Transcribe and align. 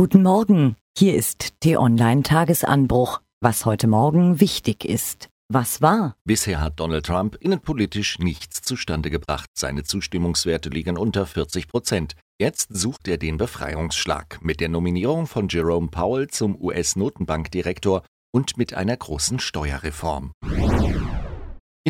Guten 0.00 0.22
Morgen, 0.22 0.76
hier 0.96 1.14
ist 1.14 1.60
T-Online 1.60 2.22
Tagesanbruch. 2.22 3.20
Was 3.42 3.66
heute 3.66 3.86
Morgen 3.86 4.40
wichtig 4.40 4.86
ist. 4.86 5.28
Was 5.52 5.82
war? 5.82 6.16
Bisher 6.24 6.58
hat 6.62 6.80
Donald 6.80 7.04
Trump 7.04 7.36
innenpolitisch 7.38 8.18
nichts 8.18 8.62
zustande 8.62 9.10
gebracht. 9.10 9.50
Seine 9.52 9.84
Zustimmungswerte 9.84 10.70
liegen 10.70 10.96
unter 10.96 11.26
40 11.26 11.68
Prozent. 11.68 12.14
Jetzt 12.40 12.68
sucht 12.70 13.08
er 13.08 13.18
den 13.18 13.36
Befreiungsschlag 13.36 14.38
mit 14.40 14.60
der 14.60 14.70
Nominierung 14.70 15.26
von 15.26 15.48
Jerome 15.48 15.88
Powell 15.88 16.28
zum 16.28 16.58
US-Notenbankdirektor 16.58 18.02
und 18.32 18.56
mit 18.56 18.72
einer 18.72 18.96
großen 18.96 19.38
Steuerreform. 19.38 20.32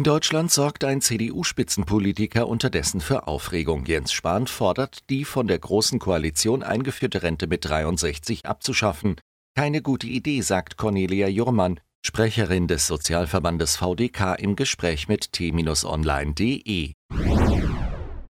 In 0.01 0.05
Deutschland 0.05 0.51
sorgt 0.51 0.83
ein 0.85 1.03
CDU-Spitzenpolitiker 1.03 2.49
unterdessen 2.49 3.03
für 3.03 3.27
Aufregung. 3.27 3.85
Jens 3.85 4.13
Spahn 4.13 4.47
fordert, 4.47 5.01
die 5.11 5.27
von 5.27 5.47
der 5.47 5.59
Großen 5.59 5.99
Koalition 5.99 6.63
eingeführte 6.63 7.23
Rente 7.23 7.47
mit 7.47 7.67
63 7.67 8.47
abzuschaffen. 8.47 9.17
Keine 9.55 9.83
gute 9.83 10.07
Idee, 10.07 10.41
sagt 10.41 10.79
Cornelia 10.79 11.29
Jurmann, 11.29 11.81
Sprecherin 12.03 12.67
des 12.67 12.87
Sozialverbandes 12.87 13.77
VDK 13.77 14.37
im 14.39 14.57
Gespräch 14.57 15.07
mit 15.07 15.33
t-online.de. 15.33 16.93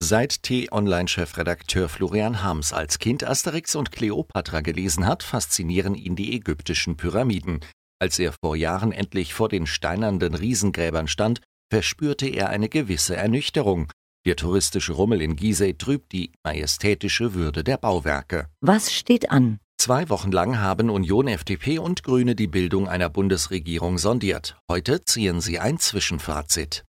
Seit 0.03 0.43
T-Online-Chefredakteur 0.43 1.87
Florian 1.87 2.43
Harms 2.43 2.73
als 2.73 2.99
Kind 2.99 3.23
Asterix 3.23 3.75
und 3.75 3.93
Kleopatra 3.93 4.59
gelesen 4.59 5.07
hat, 5.07 5.23
faszinieren 5.23 5.95
ihn 5.95 6.17
die 6.17 6.35
ägyptischen 6.35 6.97
Pyramiden. 6.97 7.61
Als 8.01 8.19
er 8.19 8.33
vor 8.33 8.57
Jahren 8.57 8.91
endlich 8.91 9.33
vor 9.33 9.47
den 9.47 9.65
steinernden 9.65 10.33
Riesengräbern 10.33 11.07
stand, 11.07 11.39
verspürte 11.73 12.27
er 12.27 12.49
eine 12.49 12.69
gewisse 12.69 13.15
Ernüchterung. 13.15 13.91
Der 14.27 14.35
touristische 14.35 14.93
Rummel 14.93 15.23
in 15.23 15.35
Gizeh 15.35 15.73
trübt 15.73 16.11
die 16.11 16.31
majestätische 16.43 17.33
Würde 17.33 17.63
der 17.63 17.77
Bauwerke. 17.77 18.47
Was 18.61 18.93
steht 18.93 19.31
an? 19.31 19.57
Zwei 19.79 20.07
Wochen 20.09 20.31
lang 20.31 20.59
haben 20.59 20.91
Union, 20.91 21.27
FDP 21.27 21.79
und 21.79 22.03
Grüne 22.03 22.35
die 22.35 22.45
Bildung 22.45 22.87
einer 22.87 23.09
Bundesregierung 23.09 23.97
sondiert. 23.97 24.55
Heute 24.69 25.03
ziehen 25.03 25.41
sie 25.41 25.57
ein 25.57 25.79
Zwischenfazit. 25.79 26.83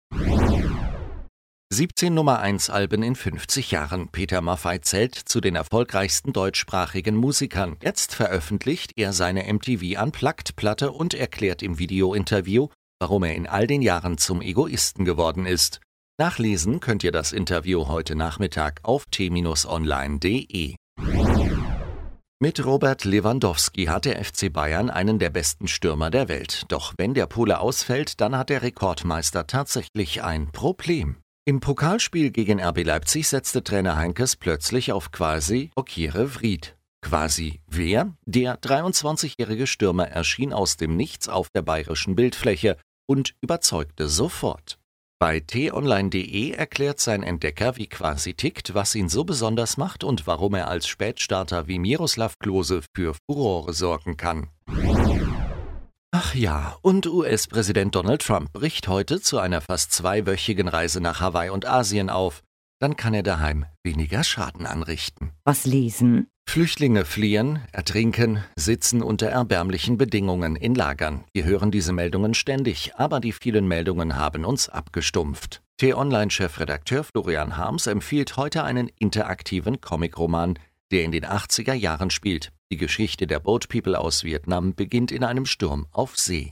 17 1.72 2.12
Nummer 2.12 2.40
1 2.40 2.72
Alben 2.72 3.04
in 3.04 3.16
50 3.16 3.70
Jahren. 3.70 4.10
Peter 4.10 4.42
Maffay 4.42 4.82
zählt 4.82 5.14
zu 5.14 5.42
den 5.42 5.56
erfolgreichsten 5.56 6.34
deutschsprachigen 6.34 7.16
Musikern. 7.16 7.78
Jetzt 7.84 8.16
veröffentlicht 8.16 8.94
er 8.96 9.14
seine 9.14 9.44
MTV 9.44 10.02
Unplugged 10.02 10.56
Platte 10.56 10.92
und 10.92 11.14
erklärt 11.14 11.62
im 11.62 11.78
Videointerview, 11.78 12.70
warum 13.02 13.24
er 13.24 13.36
in 13.36 13.48
all 13.48 13.66
den 13.68 13.82
Jahren 13.82 14.20
zum 14.20 14.42
Egoisten 14.42 15.04
geworden 15.06 15.46
ist. 15.48 15.82
Nachlesen 16.20 16.80
könnt 16.80 17.04
ihr 17.04 17.12
das 17.12 17.32
Interview 17.32 17.88
heute 17.88 18.16
Nachmittag 18.16 18.80
auf 18.84 19.06
t-online.de. 19.08 20.76
Mit 22.40 22.66
Robert 22.66 23.04
Lewandowski 23.04 23.86
hat 23.86 24.06
der 24.06 24.24
FC 24.24 24.54
Bayern 24.54 24.92
einen 24.92 25.18
der 25.18 25.32
besten 25.32 25.68
Stürmer 25.68 26.12
der 26.12 26.28
Welt. 26.28 26.66
Doch 26.70 26.94
wenn 26.98 27.16
der 27.16 27.26
Pole 27.26 27.60
ausfällt, 27.60 28.22
dann 28.22 28.38
hat 28.38 28.50
der 28.50 28.62
Rekordmeister 28.62 29.48
tatsächlich 29.48 30.24
ein 30.24 30.52
Problem. 30.52 31.18
Im 31.46 31.60
Pokalspiel 31.60 32.30
gegen 32.30 32.62
RB 32.62 32.84
Leipzig 32.84 33.28
setzte 33.28 33.64
Trainer 33.64 33.96
Heinkes 33.96 34.36
plötzlich 34.36 34.92
auf 34.92 35.12
quasi 35.12 35.72
Okire 35.76 36.36
Vried. 36.36 36.78
Quasi 37.02 37.62
wer? 37.66 38.16
Der 38.26 38.62
23-jährige 38.62 39.66
Stürmer 39.66 40.08
erschien 40.08 40.54
aus 40.54 40.78
dem 40.78 40.96
Nichts 40.96 41.28
auf 41.30 41.50
der 41.50 41.64
bayerischen 41.64 42.16
Bildfläche 42.16 42.78
und 43.12 43.36
überzeugte 43.42 44.08
sofort. 44.08 44.80
Bei 45.20 45.42
t-online.de 45.42 46.52
erklärt 46.52 47.02
sein 47.02 47.24
Entdecker, 47.24 47.76
wie 47.76 47.88
quasi 47.88 48.34
tickt, 48.34 48.74
was 48.74 48.96
ihn 48.96 49.10
so 49.10 49.26
besonders 49.26 49.76
macht 49.76 50.06
und 50.06 50.26
warum 50.28 50.54
er 50.54 50.70
als 50.70 50.88
Spätstarter 50.88 51.68
wie 51.68 51.78
Miroslav 51.78 52.40
Klose 52.40 52.82
für 52.96 53.14
Furore 53.28 53.74
sorgen 53.74 54.16
kann. 54.16 54.48
Ach 56.12 56.34
ja, 56.34 56.78
und 56.82 57.06
US-Präsident 57.06 57.96
Donald 57.96 58.22
Trump 58.22 58.54
bricht 58.54 58.88
heute 58.88 59.20
zu 59.20 59.40
einer 59.40 59.60
fast 59.60 59.92
zweiwöchigen 59.92 60.70
Reise 60.70 61.02
nach 61.02 61.20
Hawaii 61.20 61.50
und 61.50 61.66
Asien 61.66 62.10
auf. 62.10 62.42
Dann 62.80 62.96
kann 62.96 63.14
er 63.14 63.24
daheim 63.24 63.66
weniger 63.84 64.24
Schaden 64.24 64.66
anrichten. 64.66 65.32
Was 65.44 65.66
lesen? 65.66 66.28
Flüchtlinge 66.52 67.06
fliehen, 67.06 67.60
ertrinken, 67.72 68.44
sitzen 68.58 69.02
unter 69.02 69.28
erbärmlichen 69.28 69.98
Bedingungen 69.98 70.58
in 70.58 70.76
Lagern. 70.76 71.24
Wir 71.32 71.46
hören 71.46 71.72
diese 71.72 71.94
Meldungen 71.94 72.34
ständig, 72.34 72.92
aber 72.98 73.22
die 73.22 73.32
vielen 73.32 73.70
Meldungen 73.70 74.18
haben 74.18 74.44
uns 74.44 74.68
abgestumpft. 74.68 75.62
T-Online-Chefredakteur 75.78 77.06
Florian 77.06 77.56
Harms 77.56 77.88
empfiehlt 77.88 78.36
heute 78.36 78.66
einen 78.66 78.90
interaktiven 79.00 79.80
Comicroman, 79.80 80.60
der 80.92 81.06
in 81.06 81.14
den 81.14 81.24
80er 81.24 81.74
Jahren 81.74 82.10
spielt. 82.10 82.52
Die 82.70 82.76
Geschichte 82.76 83.28
der 83.28 83.40
Boat 83.40 83.70
People 83.70 83.98
aus 83.98 84.26
Vietnam 84.26 84.76
beginnt 84.76 85.14
in 85.14 85.24
einem 85.24 85.46
Sturm 85.46 85.88
auf 85.90 86.18
See. 86.18 86.52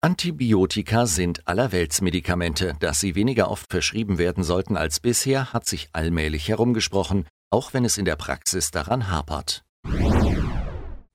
Antibiotika 0.00 1.06
sind 1.06 1.46
Allerweltsmedikamente. 1.46 2.74
Dass 2.80 2.98
sie 2.98 3.14
weniger 3.14 3.50
oft 3.52 3.70
verschrieben 3.70 4.18
werden 4.18 4.42
sollten 4.42 4.76
als 4.76 4.98
bisher, 4.98 5.52
hat 5.52 5.66
sich 5.66 5.90
allmählich 5.92 6.48
herumgesprochen, 6.48 7.24
auch 7.50 7.74
wenn 7.74 7.84
es 7.84 7.98
in 7.98 8.04
der 8.04 8.16
Praxis 8.16 8.70
daran 8.70 9.10
hapert. 9.10 9.64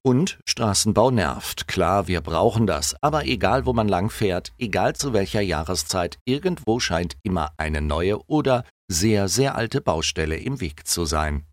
Und 0.04 0.40
Straßenbau 0.48 1.12
nervt. 1.12 1.68
Klar, 1.68 2.08
wir 2.08 2.22
brauchen 2.22 2.66
das. 2.66 2.96
Aber 3.02 3.26
egal, 3.26 3.68
wo 3.68 3.74
man 3.74 3.88
lang 3.88 4.10
fährt, 4.10 4.52
egal 4.58 4.96
zu 4.96 5.14
welcher 5.14 5.42
Jahreszeit, 5.42 6.18
irgendwo 6.26 6.80
scheint 6.80 7.18
immer 7.22 7.52
eine 7.58 7.82
neue 7.82 8.20
oder 8.28 8.64
sehr, 8.90 9.28
sehr 9.28 9.56
alte 9.56 9.80
Baustelle 9.80 10.38
im 10.38 10.60
Weg 10.60 10.88
zu 10.88 11.06
sein. 11.06 11.46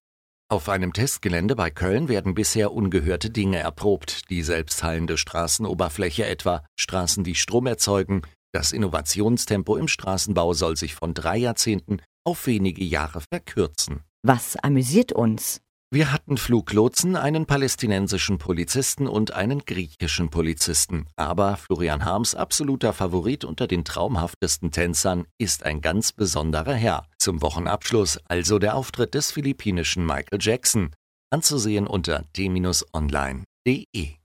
Auf 0.51 0.71
einem 0.71 0.95
Testgelände 0.95 1.57
bei 1.57 1.71
Köln 1.71 2.09
werden 2.09 2.33
bisher 2.33 2.73
ungehörte 2.73 3.29
Dinge 3.29 3.59
erprobt, 3.59 4.31
die 4.31 4.43
selbstheilende 4.43 5.19
Straßenoberfläche 5.19 6.25
etwa, 6.25 6.65
Straßen, 6.81 7.23
die 7.23 7.35
Strom 7.35 7.67
erzeugen. 7.67 8.23
Das 8.53 8.73
Innovationstempo 8.73 9.77
im 9.77 9.89
Straßenbau 9.89 10.55
soll 10.55 10.79
sich 10.79 10.95
von 10.95 11.13
drei 11.13 11.37
Jahrzehnten 11.37 12.01
auf 12.25 12.47
wenige 12.47 12.83
Jahre 12.83 13.21
verkürzen. 13.31 14.05
Was 14.23 14.57
amüsiert 14.57 15.13
uns? 15.13 15.61
Wir 15.91 16.13
hatten 16.13 16.37
Fluglotsen, 16.37 17.17
einen 17.17 17.47
palästinensischen 17.47 18.37
Polizisten 18.37 19.07
und 19.07 19.33
einen 19.33 19.61
griechischen 19.65 20.29
Polizisten. 20.29 21.07
Aber 21.17 21.57
Florian 21.57 22.05
Harms 22.05 22.35
absoluter 22.35 22.93
Favorit 22.93 23.47
unter 23.47 23.67
den 23.67 23.87
traumhaftesten 23.87 24.71
Tänzern 24.71 25.25
ist 25.39 25.65
ein 25.65 25.81
ganz 25.81 26.13
besonderer 26.13 26.75
Herr. 26.75 27.07
Zum 27.19 27.41
Wochenabschluss 27.41 28.19
also 28.27 28.59
der 28.59 28.75
Auftritt 28.75 29.15
des 29.15 29.33
philippinischen 29.33 30.05
Michael 30.05 30.41
Jackson. 30.43 30.91
Anzusehen 31.31 31.87
unter 31.87 32.25
d-online.de. 32.37 34.18